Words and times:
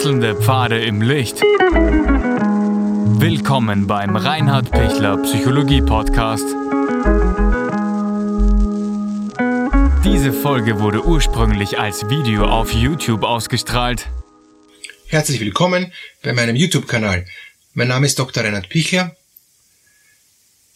Wechselnde 0.00 0.34
Pfade 0.34 0.82
im 0.82 1.02
Licht. 1.02 1.42
Willkommen 3.20 3.86
beim 3.86 4.16
Reinhard 4.16 4.70
Pichler 4.70 5.18
Psychologie 5.18 5.82
Podcast. 5.82 6.46
Diese 10.02 10.32
Folge 10.32 10.80
wurde 10.80 11.04
ursprünglich 11.04 11.78
als 11.78 12.08
Video 12.08 12.46
auf 12.46 12.72
YouTube 12.72 13.24
ausgestrahlt. 13.24 14.08
Herzlich 15.08 15.38
willkommen 15.38 15.92
bei 16.22 16.32
meinem 16.32 16.56
YouTube-Kanal. 16.56 17.26
Mein 17.74 17.88
Name 17.88 18.06
ist 18.06 18.18
Dr. 18.18 18.42
Reinhard 18.42 18.70
Pichler. 18.70 19.14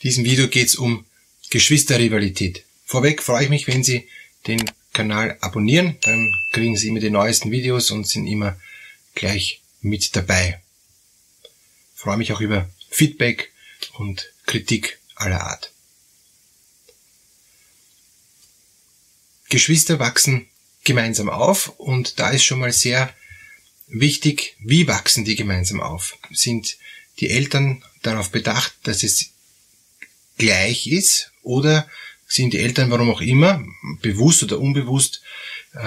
Diesem 0.02 0.26
Video 0.26 0.48
geht 0.48 0.66
es 0.66 0.74
um 0.74 1.06
Geschwisterrivalität. 1.48 2.62
Vorweg 2.84 3.22
freue 3.22 3.44
ich 3.44 3.48
mich, 3.48 3.66
wenn 3.68 3.82
Sie 3.84 4.06
den 4.46 4.70
Kanal 4.92 5.38
abonnieren, 5.40 5.96
dann 6.02 6.30
kriegen 6.52 6.76
Sie 6.76 6.88
immer 6.88 7.00
die 7.00 7.08
neuesten 7.08 7.50
Videos 7.50 7.90
und 7.90 8.06
sind 8.06 8.26
immer 8.26 8.58
gleich 9.14 9.62
mit 9.80 10.16
dabei. 10.16 10.60
Freue 11.94 12.16
mich 12.16 12.32
auch 12.32 12.40
über 12.40 12.68
Feedback 12.90 13.52
und 13.94 14.32
Kritik 14.46 14.98
aller 15.14 15.42
Art. 15.42 15.72
Geschwister 19.48 19.98
wachsen 19.98 20.48
gemeinsam 20.84 21.28
auf 21.28 21.68
und 21.78 22.18
da 22.18 22.30
ist 22.30 22.44
schon 22.44 22.58
mal 22.58 22.72
sehr 22.72 23.14
wichtig, 23.86 24.56
wie 24.60 24.86
wachsen 24.86 25.24
die 25.24 25.36
gemeinsam 25.36 25.80
auf? 25.80 26.18
Sind 26.30 26.76
die 27.20 27.30
Eltern 27.30 27.84
darauf 28.02 28.30
bedacht, 28.30 28.74
dass 28.82 29.02
es 29.02 29.30
gleich 30.38 30.86
ist 30.86 31.30
oder 31.42 31.88
sind 32.26 32.52
die 32.52 32.58
Eltern, 32.58 32.90
warum 32.90 33.10
auch 33.10 33.20
immer, 33.20 33.64
bewusst 34.00 34.42
oder 34.42 34.58
unbewusst, 34.58 35.22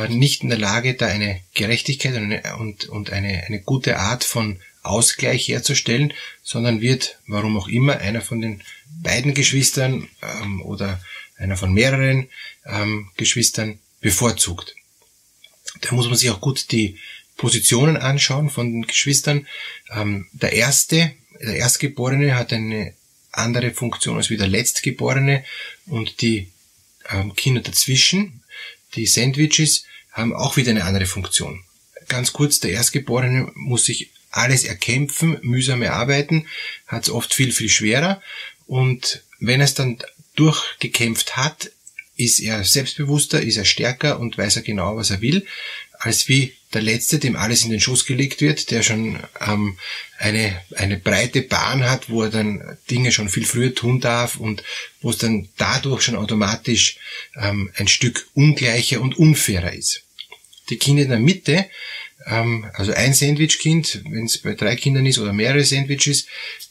nicht 0.10 0.44
in 0.44 0.50
der 0.50 0.58
Lage, 0.58 0.96
da 0.96 1.08
eine 1.08 1.40
Gerechtigkeit 1.54 2.14
und, 2.60 2.90
und 2.90 3.12
eine, 3.12 3.44
eine 3.46 3.62
gute 3.62 3.98
Art 3.98 4.24
von 4.24 4.60
Ausgleich 4.84 5.48
herzustellen, 5.48 6.14
sondern 6.44 6.82
wird, 6.82 7.20
warum 7.28 7.58
auch 7.58 7.68
immer, 7.68 7.98
einer 8.00 8.22
von 8.22 8.42
den 8.42 8.62
beiden 9.02 9.34
Geschwistern 9.34 10.08
ähm, 10.22 10.62
oder 10.62 11.02
einer 11.38 11.58
von 11.58 11.74
mehreren 11.74 12.30
ähm, 12.66 13.10
Geschwistern 13.18 13.80
bevorzugt. 14.02 14.76
Da 15.82 15.94
muss 15.94 16.08
man 16.08 16.16
sich 16.16 16.30
auch 16.30 16.42
gut 16.42 16.72
die 16.72 16.98
Positionen 17.36 17.98
anschauen 17.98 18.50
von 18.50 18.72
den 18.72 18.88
Geschwistern. 18.88 19.48
Ähm, 19.92 20.28
der 20.32 20.54
erste, 20.54 21.14
der 21.40 21.56
Erstgeborene 21.56 22.36
hat 22.36 22.52
eine 22.54 22.94
andere 23.32 23.72
Funktion 23.72 24.18
als 24.18 24.30
wie 24.30 24.38
der 24.38 24.48
Letztgeborene 24.48 25.44
und 25.86 26.22
die 26.22 26.52
ähm, 27.10 27.36
Kinder 27.36 27.62
dazwischen, 27.62 28.42
die 28.98 29.06
Sandwiches, 29.06 29.84
haben 30.12 30.34
auch 30.34 30.58
wieder 30.58 30.72
eine 30.72 30.84
andere 30.84 31.06
Funktion. 31.06 31.64
Ganz 32.08 32.34
kurz, 32.34 32.60
der 32.60 32.72
Erstgeborene 32.72 33.52
muss 33.54 33.86
sich 33.86 34.12
alles 34.32 34.64
erkämpfen, 34.64 35.38
mühsam 35.42 35.82
erarbeiten, 35.82 36.48
hat 36.88 37.04
es 37.04 37.10
oft 37.10 37.34
viel, 37.34 37.52
viel 37.52 37.70
schwerer 37.70 38.22
und 38.66 39.24
wenn 39.40 39.62
er 39.62 39.66
es 39.66 39.74
dann 39.74 40.00
durchgekämpft 40.36 41.38
hat, 41.38 41.72
ist 42.16 42.40
er 42.40 42.64
selbstbewusster, 42.64 43.42
ist 43.42 43.58
er 43.58 43.66
stärker 43.66 44.20
und 44.20 44.38
weiß 44.38 44.58
er 44.58 44.62
genau, 44.64 44.98
was 44.98 45.12
er 45.12 45.22
will, 45.22 45.46
als 45.94 46.28
wie 46.28 46.54
der 46.74 46.82
Letzte, 46.82 47.20
dem 47.20 47.36
alles 47.36 47.64
in 47.64 47.72
den 47.72 47.80
Schoß 47.80 48.06
gelegt 48.06 48.42
wird, 48.42 48.72
der 48.72 48.84
schon 48.84 49.20
ähm, 49.40 49.78
eine, 50.18 50.62
eine 50.76 50.98
breite 50.98 51.42
Bahn 51.42 51.90
hat, 51.90 52.10
wo 52.10 52.24
er 52.24 52.30
dann 52.30 52.78
Dinge 52.90 53.12
schon 53.12 53.30
viel 53.30 53.46
früher 53.46 53.74
tun 53.74 54.02
darf 54.02 54.38
und 54.38 54.64
wo 55.02 55.12
es 55.12 55.18
dann 55.18 55.48
dadurch 55.58 56.02
schon 56.02 56.16
automatisch 56.16 56.98
ähm, 57.36 57.72
ein 57.76 57.88
Stück 57.88 58.28
ungleicher 58.34 59.00
und 59.00 59.18
unfairer 59.18 59.74
ist. 59.74 60.04
Die 60.70 60.78
Kinder 60.78 61.04
in 61.04 61.10
der 61.10 61.20
Mitte, 61.20 61.70
ähm, 62.26 62.70
also 62.74 62.92
ein 62.92 63.14
Sandwichkind, 63.14 64.02
wenn 64.10 64.26
es 64.26 64.40
bei 64.40 64.54
drei 64.54 64.76
Kindern 64.76 65.06
ist 65.06 65.20
oder 65.20 65.32
mehrere 65.32 65.64
Sandwiches, 65.64 66.26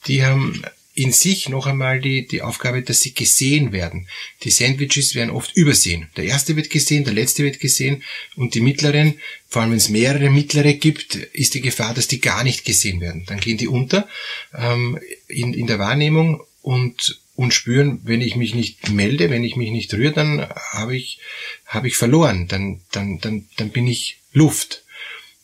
die 0.06 0.24
haben 0.24 0.62
in 0.96 1.12
sich 1.12 1.50
noch 1.50 1.66
einmal 1.66 2.00
die, 2.00 2.26
die 2.26 2.40
Aufgabe, 2.40 2.82
dass 2.82 3.00
sie 3.00 3.12
gesehen 3.12 3.70
werden. 3.70 4.08
Die 4.42 4.50
Sandwiches 4.50 5.14
werden 5.14 5.30
oft 5.30 5.54
übersehen. 5.54 6.08
Der 6.16 6.24
erste 6.24 6.56
wird 6.56 6.70
gesehen, 6.70 7.04
der 7.04 7.12
letzte 7.12 7.44
wird 7.44 7.60
gesehen 7.60 8.02
und 8.34 8.54
die 8.54 8.62
mittleren, 8.62 9.20
vor 9.46 9.60
allem 9.60 9.72
wenn 9.72 9.78
es 9.78 9.90
mehrere 9.90 10.30
mittlere 10.30 10.72
gibt, 10.72 11.14
ist 11.14 11.52
die 11.52 11.60
Gefahr, 11.60 11.92
dass 11.92 12.08
die 12.08 12.20
gar 12.20 12.42
nicht 12.44 12.64
gesehen 12.64 13.02
werden. 13.02 13.24
Dann 13.26 13.40
gehen 13.40 13.58
die 13.58 13.68
unter 13.68 14.08
ähm, 14.56 14.98
in, 15.28 15.52
in 15.52 15.66
der 15.66 15.78
Wahrnehmung 15.78 16.42
und 16.62 17.20
und 17.36 17.52
spüren, 17.52 18.00
wenn 18.04 18.22
ich 18.22 18.34
mich 18.34 18.54
nicht 18.54 18.90
melde, 18.90 19.28
wenn 19.28 19.44
ich 19.44 19.56
mich 19.56 19.70
nicht 19.70 19.92
rühre, 19.92 20.12
dann 20.12 20.48
habe 20.72 20.96
ich 20.96 21.18
habe 21.66 21.88
ich 21.88 21.96
verloren, 21.96 22.48
dann 22.48 22.80
dann 22.90 23.20
dann 23.20 23.46
dann 23.58 23.68
bin 23.68 23.86
ich 23.86 24.18
Luft. 24.32 24.82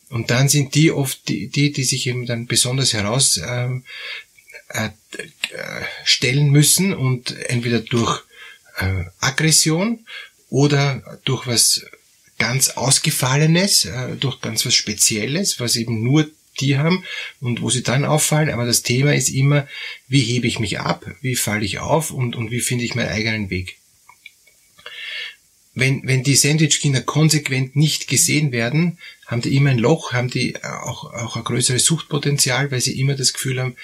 Und 0.09 0.31
dann 0.31 0.49
sind 0.49 0.73
die 0.73 0.91
oft 0.91 1.27
die, 1.27 1.47
die, 1.47 1.71
die 1.71 1.83
sich 1.83 2.07
eben 2.07 2.25
dann 2.25 2.47
besonders 2.47 2.93
heraus 2.93 3.39
ähm, 3.47 3.83
äh, 3.83 4.32
stellen 6.03 6.49
müssen 6.49 6.93
und 6.93 7.31
entweder 7.49 7.79
durch 7.79 8.23
äh, 8.77 9.05
Aggression 9.19 10.05
oder 10.49 11.19
durch 11.25 11.47
was 11.47 11.85
ganz 12.37 12.69
Ausgefallenes, 12.69 13.85
äh, 13.85 14.15
durch 14.19 14.41
ganz 14.41 14.65
was 14.65 14.75
Spezielles, 14.75 15.59
was 15.59 15.75
eben 15.75 16.03
nur 16.03 16.29
die 16.59 16.77
haben 16.77 17.03
und 17.39 17.61
wo 17.61 17.69
sie 17.69 17.83
dann 17.83 18.05
auffallen. 18.05 18.49
Aber 18.49 18.65
das 18.65 18.83
Thema 18.83 19.13
ist 19.13 19.29
immer, 19.29 19.67
wie 20.07 20.21
hebe 20.21 20.47
ich 20.47 20.59
mich 20.59 20.79
ab, 20.79 21.05
wie 21.21 21.35
falle 21.35 21.65
ich 21.65 21.79
auf 21.79 22.11
und, 22.11 22.35
und 22.35 22.51
wie 22.51 22.61
finde 22.61 22.85
ich 22.85 22.95
meinen 22.95 23.09
eigenen 23.09 23.49
Weg. 23.49 23.77
Wenn, 25.75 26.05
wenn 26.05 26.23
die 26.23 26.35
Sandwich-Kinder 26.35 27.01
konsequent 27.01 27.75
nicht 27.75 28.07
gesehen 28.07 28.51
werden, 28.51 28.99
haben 29.25 29.41
die 29.41 29.55
immer 29.55 29.71
ein 29.71 29.79
Loch, 29.79 30.13
haben 30.13 30.29
die 30.29 30.63
auch, 30.63 31.11
auch 31.11 31.35
ein 31.35 31.43
größeres 31.43 31.83
Suchtpotenzial, 31.83 32.69
weil 32.69 32.81
sie 32.81 32.99
immer 32.99 33.15
das 33.15 33.33
Gefühl 33.33 33.59
haben, 33.59 33.75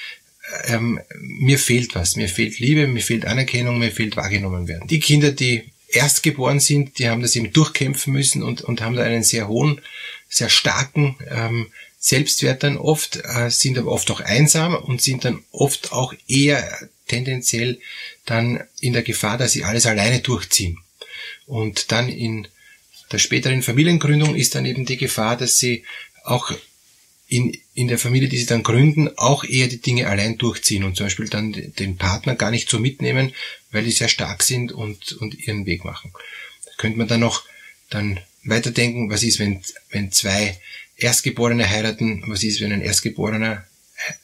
ähm, 0.65 0.99
mir 1.19 1.59
fehlt 1.59 1.95
was, 1.95 2.15
mir 2.15 2.29
fehlt 2.29 2.59
Liebe, 2.59 2.87
mir 2.87 3.01
fehlt 3.01 3.25
Anerkennung, 3.25 3.79
mir 3.79 3.91
fehlt 3.91 4.17
wahrgenommen 4.17 4.67
werden. 4.67 4.87
Die 4.87 4.99
Kinder, 4.99 5.31
die 5.31 5.63
erst 5.87 6.23
geboren 6.23 6.59
sind, 6.59 6.99
die 6.99 7.09
haben 7.09 7.21
das 7.21 7.35
eben 7.35 7.51
durchkämpfen 7.51 8.13
müssen 8.13 8.43
und, 8.43 8.61
und 8.61 8.81
haben 8.81 8.95
da 8.95 9.03
einen 9.03 9.23
sehr 9.23 9.47
hohen, 9.47 9.81
sehr 10.27 10.49
starken 10.49 11.15
ähm, 11.29 11.67
Selbstwert 11.99 12.63
dann 12.63 12.77
oft, 12.77 13.17
äh, 13.23 13.49
sind 13.49 13.77
aber 13.77 13.91
oft 13.91 14.09
auch 14.11 14.21
einsam 14.21 14.75
und 14.75 15.01
sind 15.01 15.25
dann 15.25 15.43
oft 15.51 15.91
auch 15.91 16.13
eher 16.27 16.63
tendenziell 17.07 17.79
dann 18.25 18.63
in 18.79 18.93
der 18.93 19.01
Gefahr, 19.01 19.37
dass 19.37 19.51
sie 19.51 19.65
alles 19.65 19.85
alleine 19.85 20.19
durchziehen. 20.19 20.77
Und 21.45 21.91
dann 21.91 22.07
in 22.07 22.47
der 23.11 23.17
späteren 23.17 23.63
Familiengründung 23.63 24.35
ist 24.35 24.55
dann 24.55 24.65
eben 24.65 24.85
die 24.85 24.97
Gefahr, 24.97 25.35
dass 25.35 25.57
sie 25.57 25.83
auch 26.23 26.53
in, 27.29 27.55
in 27.75 27.87
der 27.87 27.99
Familie, 27.99 28.27
die 28.27 28.37
sie 28.37 28.47
dann 28.47 28.63
gründen, 28.63 29.09
auch 29.17 29.43
eher 29.43 29.67
die 29.67 29.79
Dinge 29.79 30.07
allein 30.07 30.37
durchziehen 30.39 30.83
und 30.83 30.97
zum 30.97 31.05
Beispiel 31.05 31.29
dann 31.29 31.53
den 31.53 31.95
Partner 31.95 32.35
gar 32.35 32.49
nicht 32.49 32.69
so 32.69 32.79
mitnehmen, 32.79 33.33
weil 33.71 33.83
die 33.83 33.91
sehr 33.91 34.09
stark 34.09 34.41
sind 34.41 34.71
und, 34.71 35.13
und 35.13 35.47
ihren 35.47 35.67
Weg 35.67 35.85
machen. 35.85 36.11
Da 36.65 36.71
könnte 36.77 36.97
man 36.97 37.07
dann 37.07 37.19
noch 37.19 37.43
dann 37.91 38.19
weiterdenken, 38.43 39.11
was 39.11 39.21
ist, 39.21 39.37
wenn, 39.37 39.61
wenn 39.91 40.11
zwei 40.11 40.59
Erstgeborene 40.97 41.69
heiraten, 41.69 42.23
was 42.25 42.43
ist, 42.43 42.61
wenn 42.61 42.73
ein 42.73 42.81
Erstgeborener 42.81 43.63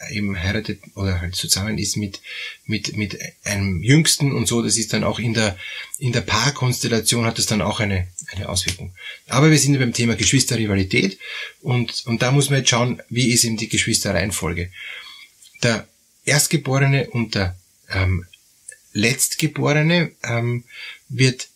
eben 0.10 0.40
heiratet 0.40 0.82
oder 0.96 1.22
halt 1.22 1.36
zusammen 1.36 1.78
ist 1.78 1.98
mit, 1.98 2.22
mit, 2.66 2.96
mit 2.96 3.20
einem 3.44 3.84
Jüngsten 3.84 4.32
und 4.32 4.48
so, 4.48 4.62
das 4.62 4.78
ist 4.78 4.94
dann 4.94 5.04
auch 5.04 5.20
in 5.20 5.34
der, 5.34 5.58
in 6.00 6.14
der 6.14 6.22
Paarkonstellation 6.22 7.26
hat 7.26 7.38
das 7.38 7.46
dann 7.46 7.62
auch 7.62 7.80
eine, 7.80 8.08
eine 8.34 8.50
Auswirkung. 8.50 8.94
Aber 9.28 9.52
wir 9.52 9.60
sind 9.60 9.78
beim 9.78 9.94
Thema 9.94 10.16
Geschwisterrivalität 10.16 11.20
und, 11.62 12.06
und 12.06 12.22
da 12.22 12.32
muss 12.32 12.50
man 12.50 12.60
jetzt 12.60 12.70
schauen, 12.70 13.02
wie 13.10 13.32
ist 13.32 13.44
eben 13.44 13.58
die 13.58 13.70
Geschwisterreihenfolge. 13.70 14.72
Der 15.64 15.88
Erstgeborene 16.26 17.10
und 17.10 17.36
der 17.36 17.56
ähm, 17.90 18.26
Letztgeborene 18.94 20.12
ähm, 20.24 20.64
wird 21.10 21.50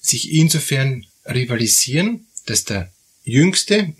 sich 0.00 0.32
insofern 0.32 1.06
rivalisieren, 1.26 2.26
dass 2.46 2.64
der 2.64 2.92
Jüngste, 3.24 3.74
äh, 3.76 3.94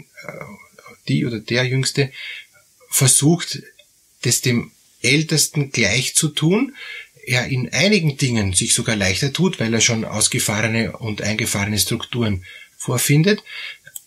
die 1.09 1.25
oder 1.25 1.41
der 1.41 1.65
Jüngste 1.65 2.12
versucht, 2.94 3.61
das 4.23 4.41
dem 4.41 4.70
Ältesten 5.02 5.73
gleich 5.73 6.14
zu 6.14 6.29
tun, 6.29 6.76
er 7.26 7.46
in 7.46 7.73
einigen 7.73 8.17
Dingen 8.17 8.52
sich 8.52 8.73
sogar 8.73 8.94
leichter 8.94 9.32
tut, 9.32 9.58
weil 9.58 9.75
er 9.75 9.81
schon 9.81 10.05
ausgefahrene 10.05 10.96
und 10.99 11.20
eingefahrene 11.20 11.79
Strukturen 11.79 12.44
vorfindet, 12.76 13.43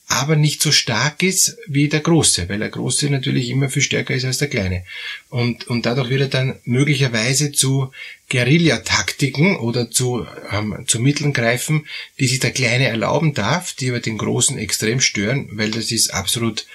aber 0.08 0.38
nicht 0.38 0.62
so 0.62 0.72
stark 0.72 1.22
ist 1.22 1.58
wie 1.68 1.90
der 1.90 2.00
Große, 2.00 2.48
weil 2.48 2.60
der 2.60 2.70
Große 2.70 3.10
natürlich 3.10 3.50
immer 3.50 3.70
viel 3.70 3.82
stärker 3.82 4.16
ist 4.16 4.24
als 4.24 4.38
der 4.38 4.48
Kleine. 4.48 4.86
Und, 5.30 5.68
und 5.68 5.86
dadurch 5.86 6.10
wird 6.10 6.22
er 6.22 6.28
dann 6.30 6.56
möglicherweise 6.64 7.52
zu 7.52 7.92
Guerillataktiken 8.30 9.58
oder 9.58 9.92
zu, 9.92 10.26
ähm, 10.50 10.86
zu 10.88 11.02
Mitteln 11.02 11.34
greifen, 11.34 11.86
die 12.20 12.28
sich 12.28 12.40
der 12.40 12.52
Kleine 12.52 12.88
erlauben 12.88 13.34
darf, 13.34 13.74
die 13.74 13.90
aber 13.90 14.00
den 14.00 14.18
Großen 14.18 14.58
extrem 14.58 15.02
stören, 15.02 15.50
weil 15.52 15.72
das 15.72 15.92
ist 15.92 16.14
absolut 16.14 16.66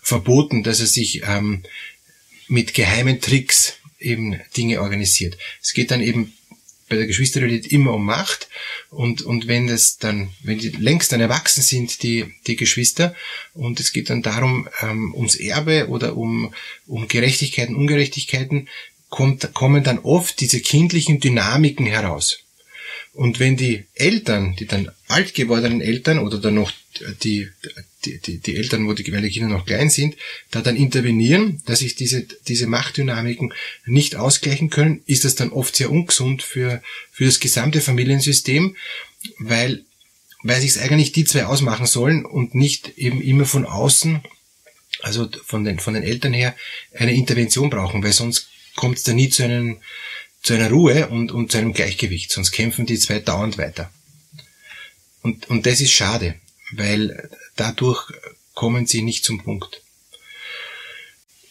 verboten, 0.00 0.62
dass 0.62 0.80
er 0.80 0.86
sich 0.86 1.22
ähm, 1.24 1.62
mit 2.48 2.74
geheimen 2.74 3.20
Tricks 3.20 3.74
eben 3.98 4.40
Dinge 4.56 4.80
organisiert. 4.80 5.36
Es 5.62 5.72
geht 5.72 5.90
dann 5.90 6.00
eben 6.00 6.32
bei 6.88 6.96
der 6.96 7.06
Geschwisterrealität 7.06 7.70
immer 7.70 7.94
um 7.94 8.04
Macht 8.04 8.48
und, 8.90 9.22
und 9.22 9.46
wenn 9.46 9.68
das 9.68 9.98
dann, 9.98 10.30
wenn 10.42 10.58
die 10.58 10.70
längst 10.70 11.12
dann 11.12 11.20
erwachsen 11.20 11.62
sind, 11.62 12.02
die, 12.02 12.34
die 12.48 12.56
Geschwister, 12.56 13.14
und 13.54 13.78
es 13.78 13.92
geht 13.92 14.10
dann 14.10 14.22
darum, 14.22 14.68
ähm, 14.82 15.14
ums 15.14 15.36
Erbe 15.36 15.88
oder 15.88 16.16
um, 16.16 16.52
um 16.86 17.06
Gerechtigkeiten, 17.06 17.76
Ungerechtigkeiten, 17.76 18.68
kommt, 19.08 19.54
kommen 19.54 19.84
dann 19.84 20.00
oft 20.00 20.40
diese 20.40 20.60
kindlichen 20.60 21.20
Dynamiken 21.20 21.86
heraus. 21.86 22.40
Und 23.12 23.40
wenn 23.40 23.56
die 23.56 23.84
Eltern, 23.94 24.54
die 24.56 24.66
dann 24.66 24.90
alt 25.08 25.34
gewordenen 25.34 25.80
Eltern 25.80 26.20
oder 26.20 26.38
dann 26.38 26.54
noch 26.54 26.72
die, 27.22 27.48
die, 28.04 28.18
die, 28.18 28.38
die 28.38 28.56
Eltern, 28.56 28.86
wo 28.86 28.92
die, 28.92 29.12
weil 29.12 29.22
die 29.22 29.30
Kinder 29.30 29.48
noch 29.48 29.66
klein 29.66 29.90
sind, 29.90 30.16
da 30.50 30.60
dann 30.60 30.76
intervenieren, 30.76 31.62
dass 31.66 31.80
sich 31.80 31.96
diese, 31.96 32.22
diese 32.22 32.66
Machtdynamiken 32.66 33.52
nicht 33.84 34.16
ausgleichen 34.16 34.70
können, 34.70 35.02
ist 35.06 35.24
das 35.24 35.34
dann 35.34 35.50
oft 35.50 35.74
sehr 35.74 35.90
ungesund 35.90 36.42
für, 36.42 36.82
für 37.10 37.24
das 37.24 37.40
gesamte 37.40 37.80
Familiensystem, 37.80 38.76
weil, 39.38 39.84
weil 40.42 40.60
sich 40.60 40.80
eigentlich 40.80 41.12
die 41.12 41.24
zwei 41.24 41.46
ausmachen 41.46 41.86
sollen 41.86 42.24
und 42.24 42.54
nicht 42.54 42.96
eben 42.96 43.20
immer 43.20 43.44
von 43.44 43.66
außen, 43.66 44.20
also 45.02 45.28
von 45.44 45.64
den, 45.64 45.80
von 45.80 45.94
den 45.94 46.04
Eltern 46.04 46.32
her, 46.32 46.54
eine 46.94 47.14
Intervention 47.14 47.70
brauchen, 47.70 48.02
weil 48.04 48.12
sonst 48.12 48.48
kommt 48.76 48.98
es 48.98 49.02
da 49.02 49.12
nie 49.12 49.30
zu 49.30 49.42
einem, 49.42 49.78
zu 50.42 50.54
einer 50.54 50.70
Ruhe 50.70 51.08
und, 51.08 51.32
und 51.32 51.52
zu 51.52 51.58
einem 51.58 51.72
Gleichgewicht, 51.72 52.32
sonst 52.32 52.52
kämpfen 52.52 52.86
die 52.86 52.98
zwei 52.98 53.18
dauernd 53.18 53.58
weiter. 53.58 53.92
Und, 55.22 55.50
und 55.50 55.66
das 55.66 55.80
ist 55.80 55.92
schade, 55.92 56.34
weil 56.72 57.30
dadurch 57.56 58.10
kommen 58.54 58.86
sie 58.86 59.02
nicht 59.02 59.24
zum 59.24 59.42
Punkt. 59.42 59.82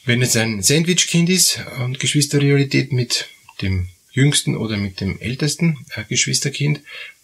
Wenn 0.06 0.22
es 0.22 0.36
ein 0.36 0.64
Sandwich-Kind 0.64 1.30
ist 1.30 1.60
und 1.80 2.00
Geschwisterrealität 2.00 2.92
mit 2.92 3.28
dem 3.62 3.90
jüngsten 4.12 4.56
oder 4.56 4.78
mit 4.78 5.02
dem 5.02 5.20
ältesten 5.20 5.86
äh, 5.96 6.04
Geschwisterkind, 6.06 6.82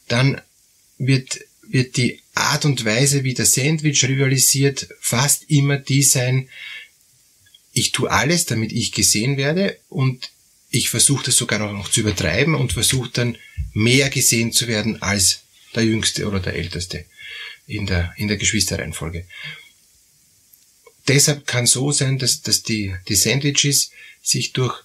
dann 0.08 0.40
wird, 0.98 1.40
wird 1.64 1.98
die 1.98 2.22
Art 2.36 2.66
und 2.66 2.86
Weise, 2.86 3.24
wie 3.24 3.34
der 3.34 3.46
Sandwich 3.46 4.04
rivalisiert, 4.04 4.88
fast 5.00 5.50
immer 5.50 5.78
die 5.78 6.04
sein, 6.04 6.48
ich 7.74 7.92
tue 7.92 8.10
alles, 8.10 8.46
damit 8.46 8.72
ich 8.72 8.92
gesehen 8.92 9.36
werde 9.38 9.78
und 9.90 10.30
ich 10.76 10.90
versuche 10.90 11.26
das 11.26 11.38
sogar 11.38 11.60
noch 11.72 11.90
zu 11.90 12.02
übertreiben 12.02 12.54
und 12.56 12.74
versuche 12.74 13.10
dann 13.12 13.38
mehr 13.74 14.10
gesehen 14.10 14.52
zu 14.52 14.68
werden 14.68 15.02
als 15.02 15.42
der 15.74 15.84
Jüngste 15.84 16.28
oder 16.28 16.40
der 16.40 16.56
Älteste 16.56 17.06
in 17.68 17.86
der, 17.86 18.14
in 18.18 18.28
der 18.28 18.38
Geschwisterreihenfolge. 18.38 19.26
Deshalb 21.08 21.48
kann 21.48 21.66
so 21.66 21.92
sein, 21.92 22.18
dass, 22.18 22.42
dass 22.42 22.64
die, 22.64 22.96
die 23.08 23.16
Sandwiches 23.16 23.92
sich 24.22 24.54
durch 24.54 24.84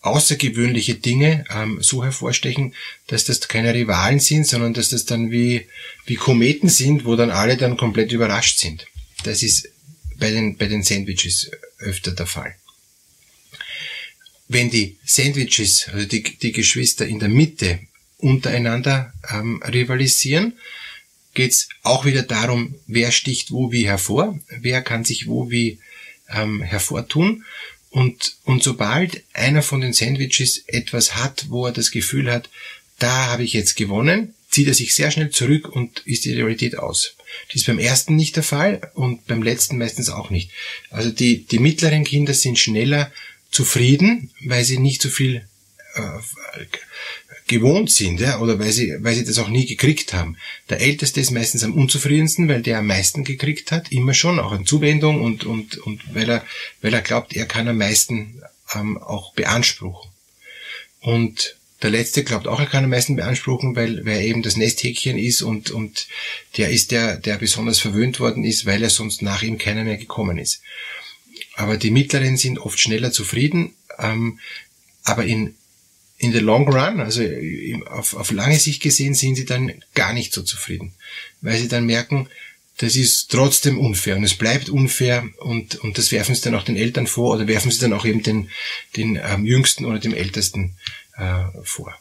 außergewöhnliche 0.00 0.94
Dinge 0.94 1.44
ähm, 1.50 1.82
so 1.82 2.02
hervorstechen, 2.02 2.74
dass 3.06 3.24
das 3.24 3.40
keine 3.40 3.74
Rivalen 3.74 4.18
sind, 4.18 4.46
sondern 4.46 4.72
dass 4.72 4.88
das 4.88 5.04
dann 5.04 5.30
wie, 5.30 5.66
wie 6.06 6.14
Kometen 6.14 6.70
sind, 6.70 7.04
wo 7.04 7.16
dann 7.16 7.30
alle 7.30 7.56
dann 7.58 7.76
komplett 7.76 8.10
überrascht 8.10 8.58
sind. 8.58 8.86
Das 9.24 9.42
ist 9.42 9.68
bei 10.16 10.30
den, 10.30 10.56
bei 10.56 10.66
den 10.66 10.82
Sandwiches 10.82 11.50
öfter 11.78 12.12
der 12.12 12.26
Fall. 12.26 12.56
Wenn 14.52 14.68
die 14.68 14.96
Sandwiches, 15.04 15.86
also 15.92 16.04
die, 16.06 16.24
die 16.24 16.50
Geschwister 16.50 17.06
in 17.06 17.20
der 17.20 17.28
Mitte 17.28 17.78
untereinander 18.18 19.12
ähm, 19.32 19.62
rivalisieren, 19.62 20.54
geht's 21.34 21.68
auch 21.84 22.04
wieder 22.04 22.24
darum, 22.24 22.74
wer 22.88 23.12
sticht 23.12 23.52
wo 23.52 23.70
wie 23.70 23.86
hervor, 23.86 24.40
wer 24.48 24.82
kann 24.82 25.04
sich 25.04 25.28
wo 25.28 25.52
wie 25.52 25.78
ähm, 26.28 26.62
hervortun. 26.62 27.44
Und, 27.90 28.38
und 28.42 28.64
sobald 28.64 29.22
einer 29.34 29.62
von 29.62 29.82
den 29.82 29.92
Sandwiches 29.92 30.64
etwas 30.66 31.14
hat, 31.14 31.46
wo 31.48 31.66
er 31.66 31.72
das 31.72 31.92
Gefühl 31.92 32.28
hat, 32.28 32.50
da 32.98 33.28
habe 33.28 33.44
ich 33.44 33.52
jetzt 33.52 33.76
gewonnen, 33.76 34.34
zieht 34.50 34.66
er 34.66 34.74
sich 34.74 34.96
sehr 34.96 35.12
schnell 35.12 35.30
zurück 35.30 35.68
und 35.68 36.00
ist 36.06 36.24
die 36.24 36.34
Realität 36.34 36.76
aus. 36.76 37.14
Das 37.46 37.56
ist 37.56 37.66
beim 37.68 37.78
ersten 37.78 38.16
nicht 38.16 38.34
der 38.34 38.42
Fall 38.42 38.90
und 38.94 39.28
beim 39.28 39.44
letzten 39.44 39.78
meistens 39.78 40.10
auch 40.10 40.30
nicht. 40.30 40.50
Also 40.90 41.10
die, 41.10 41.46
die 41.46 41.60
mittleren 41.60 42.02
Kinder 42.02 42.34
sind 42.34 42.58
schneller 42.58 43.12
zufrieden, 43.50 44.30
weil 44.44 44.64
sie 44.64 44.78
nicht 44.78 45.02
so 45.02 45.08
viel 45.08 45.44
äh, 45.94 46.64
gewohnt 47.46 47.90
sind, 47.90 48.20
ja, 48.20 48.38
oder 48.38 48.58
weil 48.60 48.70
sie, 48.70 48.94
weil 49.00 49.14
sie 49.14 49.24
das 49.24 49.38
auch 49.38 49.48
nie 49.48 49.66
gekriegt 49.66 50.12
haben. 50.12 50.36
Der 50.68 50.80
Älteste 50.80 51.20
ist 51.20 51.32
meistens 51.32 51.64
am 51.64 51.74
unzufriedensten, 51.74 52.48
weil 52.48 52.62
der 52.62 52.78
am 52.78 52.86
meisten 52.86 53.24
gekriegt 53.24 53.72
hat, 53.72 53.90
immer 53.90 54.14
schon, 54.14 54.38
auch 54.38 54.52
an 54.52 54.66
Zuwendung 54.66 55.20
und, 55.20 55.44
und, 55.44 55.78
und 55.78 56.14
weil 56.14 56.30
er, 56.30 56.44
weil 56.80 56.94
er 56.94 57.02
glaubt, 57.02 57.34
er 57.34 57.46
kann 57.46 57.66
am 57.66 57.78
meisten 57.78 58.40
ähm, 58.74 58.98
auch 58.98 59.32
beanspruchen. 59.34 60.10
Und 61.00 61.56
der 61.82 61.90
Letzte 61.90 62.22
glaubt 62.22 62.46
auch, 62.46 62.60
er 62.60 62.66
kann 62.66 62.84
am 62.84 62.90
meisten 62.90 63.16
beanspruchen, 63.16 63.74
weil, 63.74 64.04
weil 64.04 64.18
er 64.18 64.24
eben 64.24 64.42
das 64.42 64.56
Nesthäkchen 64.56 65.18
ist 65.18 65.42
und, 65.42 65.70
und 65.72 66.06
der 66.56 66.70
ist 66.70 66.92
der, 66.92 67.16
der 67.16 67.36
besonders 67.36 67.80
verwöhnt 67.80 68.20
worden 68.20 68.44
ist, 68.44 68.64
weil 68.64 68.82
er 68.82 68.90
sonst 68.90 69.22
nach 69.22 69.42
ihm 69.42 69.58
keiner 69.58 69.82
mehr 69.82 69.96
gekommen 69.96 70.38
ist. 70.38 70.62
Aber 71.60 71.76
die 71.76 71.90
Mittleren 71.90 72.38
sind 72.38 72.58
oft 72.58 72.80
schneller 72.80 73.12
zufrieden, 73.12 73.74
ähm, 73.98 74.38
aber 75.04 75.24
in 75.24 75.54
in 76.16 76.32
the 76.32 76.38
long 76.38 76.68
run, 76.68 77.00
also 77.00 77.22
auf, 77.86 78.12
auf 78.12 78.30
lange 78.30 78.58
Sicht 78.58 78.82
gesehen, 78.82 79.14
sind 79.14 79.36
sie 79.36 79.46
dann 79.46 79.72
gar 79.94 80.12
nicht 80.12 80.34
so 80.34 80.42
zufrieden, 80.42 80.92
weil 81.40 81.58
sie 81.58 81.68
dann 81.68 81.86
merken, 81.86 82.28
das 82.76 82.94
ist 82.94 83.30
trotzdem 83.30 83.78
unfair 83.78 84.16
und 84.16 84.24
es 84.24 84.34
bleibt 84.34 84.68
unfair 84.68 85.26
und, 85.38 85.76
und 85.76 85.96
das 85.96 86.12
werfen 86.12 86.34
sie 86.34 86.42
dann 86.42 86.54
auch 86.54 86.62
den 86.62 86.76
Eltern 86.76 87.06
vor 87.06 87.34
oder 87.34 87.48
werfen 87.48 87.70
sie 87.70 87.80
dann 87.80 87.94
auch 87.94 88.04
eben 88.04 88.22
den, 88.22 88.50
den 88.96 89.18
ähm, 89.22 89.46
Jüngsten 89.46 89.86
oder 89.86 89.98
dem 89.98 90.12
Ältesten 90.12 90.76
äh, 91.16 91.44
vor. 91.62 91.98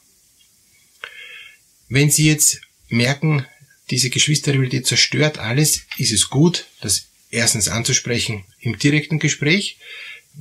Wenn 1.87 2.11
Sie 2.11 2.27
jetzt 2.27 2.59
merken, 2.89 3.45
diese 3.89 4.09
Geschwisterrivalität 4.09 4.85
zerstört 4.85 5.37
alles, 5.37 5.85
ist 5.97 6.11
es 6.11 6.29
gut, 6.29 6.67
das 6.81 7.08
erstens 7.29 7.67
anzusprechen 7.67 8.43
im 8.59 8.77
direkten 8.77 9.19
Gespräch, 9.19 9.77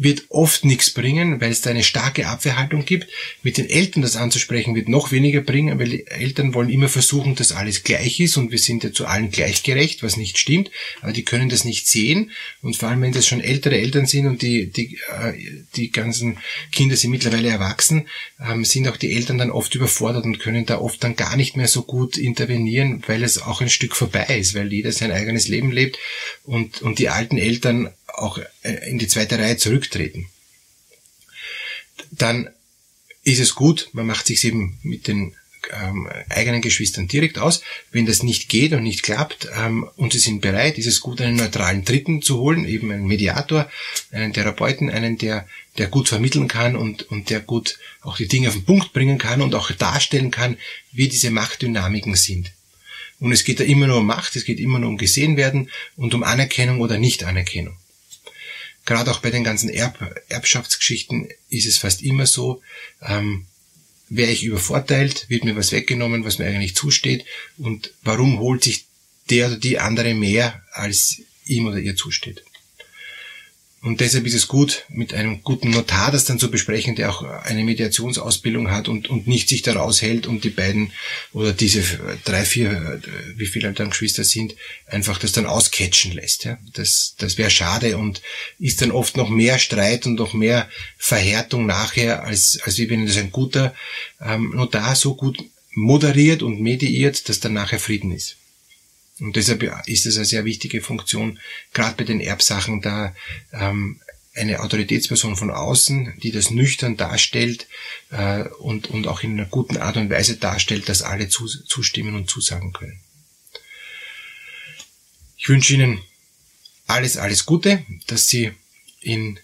wird 0.01 0.27
oft 0.29 0.65
nichts 0.65 0.91
bringen, 0.91 1.41
weil 1.41 1.51
es 1.51 1.61
da 1.61 1.71
eine 1.71 1.83
starke 1.83 2.29
Abwehrhaltung 2.29 2.85
gibt. 2.85 3.09
Mit 3.43 3.59
den 3.59 3.69
Eltern 3.69 4.03
das 4.03 4.15
anzusprechen 4.15 4.77
wird 4.77 4.89
noch 4.89 5.11
weniger 5.11 5.41
bringen, 5.41 5.79
weil 5.81 5.89
die 5.89 6.07
Eltern 6.07 6.55
wollen 6.55 6.71
immer 6.71 6.89
versuchen, 6.89 7.35
dass 7.35 7.51
alles 7.51 7.83
gleich 7.83 8.21
ist 8.21 8.37
und 8.37 8.53
wir 8.53 8.61
sind 8.61 8.85
ja 8.85 8.93
zu 8.93 9.07
allen 9.07 9.33
gleichgerecht, 9.33 10.05
was 10.05 10.17
nicht 10.17 10.39
stimmt, 10.39 10.71
aber 11.03 11.13
die 11.13 11.25
können 11.25 11.49
das 11.49 11.65
nicht 11.65 11.89
sehen 11.89 12.31
und 12.63 12.77
vor 12.77 12.89
allem, 12.89 13.03
wenn 13.03 13.13
das 13.13 13.27
schon 13.27 13.41
ältere 13.41 13.77
Eltern 13.77 14.07
sind 14.07 14.27
und 14.27 14.41
die, 14.41 14.71
die, 14.71 14.99
äh, 15.21 15.33
die 15.75 15.91
ganzen 15.91 16.39
Kinder 16.71 16.97
sind 16.97 17.11
mittlerweile 17.11 17.49
erwachsen, 17.49 18.07
ähm, 18.41 18.65
sind 18.65 18.87
auch 18.87 18.97
die 18.97 19.13
Eltern 19.13 19.39
dann 19.39 19.51
oft 19.51 19.75
überfordert 19.75 20.25
und 20.25 20.39
können 20.39 20.65
da 20.65 20.79
oft 20.79 21.03
dann 21.03 21.17
gar 21.17 21.37
nicht 21.37 21.57
mehr 21.57 21.69
so 21.69 21.83
gut 21.83 22.17
intervenieren, 22.17 23.03
weil 23.09 23.25
es 23.25 23.43
auch 23.43 23.61
ein 23.61 23.69
Stück 23.69 23.97
vorbei 23.97 24.39
ist, 24.39 24.55
weil 24.55 24.73
jeder 24.73 24.93
sein 24.93 25.11
eigenes 25.11 25.49
Leben 25.49 25.73
lebt 25.73 25.99
und, 26.45 26.83
und 26.83 27.01
die 27.01 27.09
alten 27.09 27.37
Eltern 27.37 27.91
auch 28.19 28.39
äh, 28.63 28.89
in 28.89 28.99
die 28.99 29.09
zweite 29.09 29.39
Reihe 29.39 29.57
zurücktreten. 29.57 30.29
Dann 32.11 32.51
ist 33.25 33.41
es 33.41 33.55
gut, 33.55 33.91
man 33.93 34.07
macht 34.07 34.27
sich 34.27 34.45
eben 34.45 34.79
mit 34.83 35.09
den 35.09 35.35
ähm, 35.73 36.09
eigenen 36.29 36.63
Geschwistern 36.63 37.09
direkt 37.09 37.39
aus. 37.39 37.63
Wenn 37.91 38.07
das 38.07 38.23
nicht 38.23 38.49
geht 38.49 38.73
und 38.73 38.83
nicht 38.83 39.03
klappt 39.03 39.49
ähm, 39.57 39.89
und 39.97 40.13
sie 40.13 40.19
sind 40.19 40.41
bereit, 40.41 40.79
ist 40.79 40.87
es 40.87 41.01
gut, 41.01 41.21
einen 41.21 41.37
neutralen 41.37 41.85
Dritten 41.85 42.23
zu 42.23 42.39
holen, 42.39 42.65
eben 42.65 42.91
einen 42.91 43.07
Mediator, 43.07 43.71
einen 44.11 44.33
Therapeuten, 44.33 44.91
einen, 44.91 45.19
der, 45.19 45.47
der 45.77 45.89
gut 45.89 46.09
vermitteln 46.09 46.49
kann 46.49 46.77
und, 46.77 47.03
und 47.11 47.31
der 47.31 47.41
gut 47.41 47.79
auch 48.01 48.17
die 48.17 48.29
Dinge 48.29 48.49
auf 48.49 48.55
den 48.55 48.65
Punkt 48.65 48.93
bringen 48.93 49.19
kann 49.19 49.43
und 49.43 49.55
auch 49.55 49.71
darstellen 49.73 50.31
kann, 50.31 50.57
wie 50.93 51.09
diese 51.09 51.31
Machtdynamiken 51.31 52.15
sind. 52.15 52.53
Und 53.21 53.33
es 53.33 53.45
geht 53.45 53.59
da 53.59 53.65
immer 53.65 53.89
nur 53.89 53.99
um 53.99 54.07
Macht, 54.07 54.37
es 54.37 54.45
geht 54.45 54.61
immer 54.61 54.79
nur 54.79 54.91
um 54.91 54.97
gesehen 54.97 55.37
werden 55.37 55.71
und 55.97 56.15
um 56.15 56.23
Anerkennung 56.23 56.81
oder 56.81 56.99
Nicht-Anerkennung 56.99 57.77
gerade 58.89 59.11
auch 59.11 59.21
bei 59.21 59.31
den 59.31 59.45
ganzen 59.45 59.69
Erb 59.69 59.99
Erbschaftsgeschichten 60.31 61.29
ist 61.51 61.67
es 61.67 61.77
fast 61.77 62.03
immer 62.03 62.25
so, 62.25 62.63
ähm, 63.03 63.45
wäre 64.09 64.33
ich 64.33 64.45
übervorteilt, 64.45 65.27
wird 65.29 65.45
mir 65.45 65.57
was 65.57 65.73
weggenommen, 65.73 66.25
was 66.25 66.39
mir 66.39 66.47
eigentlich 66.47 66.75
zusteht 66.75 67.27
und 67.59 67.93
warum 68.03 68.39
holt 68.39 68.65
sich 68.65 68.87
der 69.29 69.49
oder 69.49 69.57
die 69.59 69.79
andere 69.79 70.15
mehr, 70.15 70.63
als 70.73 71.21
ihm 71.45 71.67
oder 71.67 71.79
ihr 71.79 71.97
zusteht. 71.97 72.43
Und 73.81 74.01
deshalb 74.01 74.27
ist 74.27 74.35
es 74.35 74.49
gut, 74.49 74.85
mit 74.89 75.15
einem 75.15 75.43
guten 75.43 75.71
Notar 75.71 76.11
das 76.11 76.25
dann 76.25 76.41
zu 76.41 76.51
besprechen, 76.51 76.97
der 76.97 77.11
auch 77.11 77.23
eine 77.23 77.63
Mediationsausbildung 77.63 78.73
hat 78.73 78.89
und, 78.89 79.09
und 79.09 79.29
nicht 79.29 79.49
sich 79.49 79.63
da 79.63 79.75
raushält 79.75 80.27
und 80.27 80.43
die 80.43 80.51
beiden 80.51 80.93
oder 81.33 81.53
diese 81.53 81.83
drei, 82.25 82.45
vier, 82.45 83.01
wie 83.37 83.47
viele 83.47 83.73
dann 83.73 83.91
Geschwister 83.91 84.25
sind, 84.25 84.57
einfach 84.87 85.19
das 85.19 85.31
dann 85.31 85.47
auscatchen 85.47 86.13
lässt. 86.13 86.45
Ja. 86.45 86.59
Das, 86.73 87.15
das 87.19 87.39
wäre 87.39 87.51
schade 87.51 87.99
und 87.99 88.21
ist 88.59 88.83
dann 88.83 88.91
oft 88.91 89.17
noch 89.17 89.29
mehr 89.29 89.61
Streit 89.61 90.07
und 90.07 90.17
noch 90.17 90.35
mehr 90.35 90.69
Verhärtung 90.97 91.65
nachher, 91.67 92.25
als, 92.25 92.59
als 92.65 92.79
wenn 92.79 93.07
das 93.07 93.17
ein 93.17 93.31
guter 93.31 93.75
ähm, 94.21 94.51
Notar 94.57 94.97
so 94.97 95.15
gut 95.15 95.39
moderiert 95.73 96.43
und 96.43 96.61
mediiert, 96.61 97.29
dass 97.29 97.39
dann 97.39 97.53
nachher 97.53 97.79
Frieden 97.79 98.11
ist. 98.11 98.37
Und 99.21 99.37
deshalb 99.37 99.63
ist 99.87 100.07
es 100.07 100.17
eine 100.17 100.25
sehr 100.25 100.45
wichtige 100.45 100.81
Funktion, 100.81 101.39
gerade 101.73 101.97
bei 101.97 102.05
den 102.05 102.21
Erbsachen 102.21 102.81
da 102.81 103.15
ähm, 103.53 104.01
eine 104.35 104.61
Autoritätsperson 104.61 105.37
von 105.37 105.51
außen, 105.51 106.15
die 106.23 106.31
das 106.31 106.51
nüchtern 106.51 106.97
darstellt 106.97 107.67
äh, 108.11 108.45
und, 108.61 108.89
und 108.89 109.07
auch 109.09 109.23
in 109.23 109.33
einer 109.33 109.47
guten 109.47 109.77
Art 109.77 109.97
und 109.97 110.11
Weise 110.11 110.37
darstellt, 110.37 110.89
dass 110.89 111.03
alle 111.03 111.29
zu, 111.29 111.47
zustimmen 111.47 112.15
und 112.15 112.31
zusagen 112.31 112.73
können. 112.73 113.01
Ich 115.37 115.49
wünsche 115.49 115.75
Ihnen 115.75 116.01
alles, 116.87 117.17
alles 117.17 117.47
Gute, 117.47 117.85
dass 118.07 118.29
Sie 118.29 118.53
in 119.01 119.39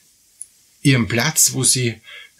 Ihrem 0.82 1.08
Platz, 1.08 1.52
wo 1.52 1.64
Sie 1.64 1.94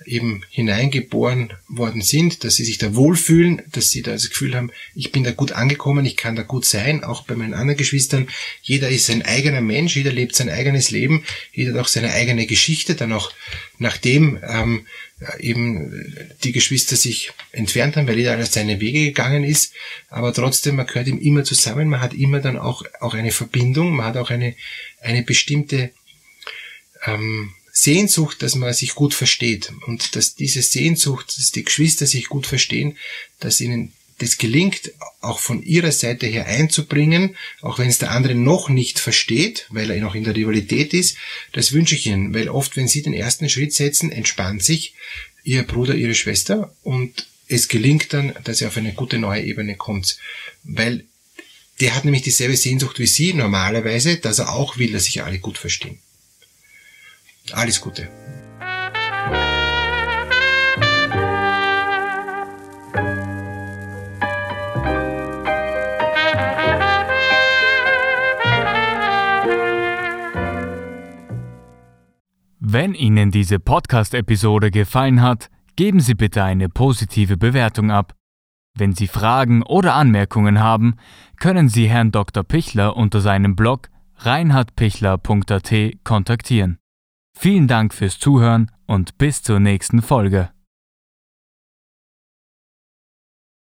eben 0.04 0.42
hineingeboren 0.50 1.52
worden 1.68 2.02
sind, 2.02 2.44
dass 2.44 2.56
sie 2.56 2.64
sich 2.64 2.78
da 2.78 2.94
wohlfühlen, 2.94 3.62
dass 3.70 3.90
sie 3.90 4.02
da 4.02 4.12
das 4.12 4.28
Gefühl 4.28 4.54
haben, 4.54 4.70
ich 4.94 5.12
bin 5.12 5.24
da 5.24 5.30
gut 5.30 5.52
angekommen, 5.52 6.04
ich 6.04 6.16
kann 6.16 6.36
da 6.36 6.42
gut 6.42 6.64
sein, 6.64 7.04
auch 7.04 7.22
bei 7.22 7.34
meinen 7.36 7.54
anderen 7.54 7.78
Geschwistern. 7.78 8.28
Jeder 8.62 8.88
ist 8.88 9.08
ein 9.10 9.22
eigener 9.22 9.60
Mensch, 9.60 9.96
jeder 9.96 10.12
lebt 10.12 10.34
sein 10.34 10.50
eigenes 10.50 10.90
Leben, 10.90 11.24
jeder 11.52 11.74
hat 11.74 11.80
auch 11.80 11.88
seine 11.88 12.12
eigene 12.12 12.46
Geschichte, 12.46 12.94
dann 12.94 13.12
auch 13.12 13.32
nachdem 13.78 14.38
ähm, 14.46 14.86
eben 15.38 15.92
die 16.42 16.52
Geschwister 16.52 16.96
sich 16.96 17.32
entfernt 17.52 17.96
haben, 17.96 18.06
weil 18.06 18.18
jeder 18.18 18.44
seine 18.46 18.80
Wege 18.80 19.04
gegangen 19.04 19.44
ist, 19.44 19.72
aber 20.08 20.32
trotzdem, 20.32 20.76
man 20.76 20.86
gehört 20.86 21.08
ihm 21.08 21.18
immer 21.18 21.44
zusammen, 21.44 21.88
man 21.88 22.00
hat 22.00 22.14
immer 22.14 22.40
dann 22.40 22.58
auch, 22.58 22.84
auch 23.00 23.14
eine 23.14 23.32
Verbindung, 23.32 23.94
man 23.96 24.06
hat 24.06 24.16
auch 24.16 24.30
eine, 24.30 24.54
eine 25.00 25.22
bestimmte 25.22 25.90
ähm, 27.06 27.54
Sehnsucht, 27.76 28.40
dass 28.40 28.54
man 28.54 28.72
sich 28.72 28.94
gut 28.94 29.14
versteht. 29.14 29.72
Und 29.86 30.14
dass 30.14 30.36
diese 30.36 30.62
Sehnsucht, 30.62 31.36
dass 31.36 31.50
die 31.50 31.64
Geschwister 31.64 32.06
sich 32.06 32.28
gut 32.28 32.46
verstehen, 32.46 32.96
dass 33.40 33.60
ihnen 33.60 33.92
das 34.18 34.38
gelingt, 34.38 34.92
auch 35.20 35.40
von 35.40 35.60
ihrer 35.60 35.90
Seite 35.90 36.28
her 36.28 36.46
einzubringen, 36.46 37.36
auch 37.62 37.80
wenn 37.80 37.88
es 37.88 37.98
der 37.98 38.12
andere 38.12 38.36
noch 38.36 38.68
nicht 38.68 39.00
versteht, 39.00 39.66
weil 39.70 39.90
er 39.90 40.00
noch 40.00 40.14
in 40.14 40.22
der 40.22 40.36
Rivalität 40.36 40.94
ist, 40.94 41.16
das 41.52 41.72
wünsche 41.72 41.96
ich 41.96 42.06
Ihnen, 42.06 42.32
weil 42.32 42.48
oft, 42.48 42.76
wenn 42.76 42.86
Sie 42.86 43.02
den 43.02 43.12
ersten 43.12 43.48
Schritt 43.48 43.74
setzen, 43.74 44.12
entspannt 44.12 44.62
sich 44.62 44.94
Ihr 45.42 45.64
Bruder, 45.64 45.96
Ihre 45.96 46.14
Schwester 46.14 46.72
und 46.84 47.26
es 47.48 47.66
gelingt 47.66 48.12
dann, 48.12 48.34
dass 48.44 48.60
er 48.60 48.68
auf 48.68 48.76
eine 48.76 48.92
gute 48.92 49.18
neue 49.18 49.42
Ebene 49.42 49.74
kommt, 49.74 50.16
weil 50.62 51.04
der 51.80 51.96
hat 51.96 52.04
nämlich 52.04 52.22
dieselbe 52.22 52.56
Sehnsucht 52.56 53.00
wie 53.00 53.06
Sie 53.06 53.34
normalerweise, 53.34 54.16
dass 54.16 54.38
er 54.38 54.52
auch 54.52 54.78
will, 54.78 54.92
dass 54.92 55.06
sich 55.06 55.24
alle 55.24 55.40
gut 55.40 55.58
verstehen. 55.58 55.98
Alles 57.52 57.80
Gute. 57.80 58.08
Wenn 72.60 72.94
Ihnen 72.94 73.30
diese 73.30 73.60
Podcast-Episode 73.60 74.70
gefallen 74.70 75.22
hat, 75.22 75.48
geben 75.76 76.00
Sie 76.00 76.14
bitte 76.14 76.42
eine 76.42 76.68
positive 76.68 77.36
Bewertung 77.36 77.90
ab. 77.90 78.14
Wenn 78.76 78.94
Sie 78.94 79.06
Fragen 79.06 79.62
oder 79.62 79.94
Anmerkungen 79.94 80.60
haben, 80.60 80.96
können 81.38 81.68
Sie 81.68 81.88
Herrn 81.88 82.10
Dr. 82.10 82.42
Pichler 82.42 82.96
unter 82.96 83.20
seinem 83.20 83.54
Blog 83.54 83.90
reinhardpichler.at 84.16 85.72
kontaktieren. 86.04 86.78
Vielen 87.36 87.68
Dank 87.68 87.92
fürs 87.92 88.18
Zuhören 88.18 88.70
und 88.86 89.18
bis 89.18 89.42
zur 89.42 89.60
nächsten 89.60 90.02
Folge. 90.02 90.50